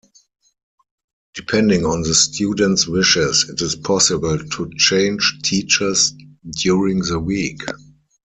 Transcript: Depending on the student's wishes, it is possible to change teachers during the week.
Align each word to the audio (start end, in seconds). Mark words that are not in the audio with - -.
Depending 1.35 1.85
on 1.85 2.01
the 2.01 2.15
student's 2.15 2.87
wishes, 2.87 3.47
it 3.47 3.61
is 3.61 3.75
possible 3.75 4.39
to 4.39 4.71
change 4.75 5.41
teachers 5.43 6.15
during 6.59 7.01
the 7.03 7.19
week. 7.19 7.61